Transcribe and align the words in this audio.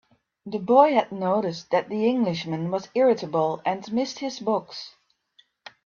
The 0.47 0.57
boy 0.57 0.95
had 0.95 1.11
noticed 1.11 1.69
that 1.69 1.87
the 1.87 2.07
Englishman 2.07 2.71
was 2.71 2.89
irritable, 2.95 3.61
and 3.63 3.93
missed 3.93 4.17
his 4.17 4.39
books. 4.39 4.95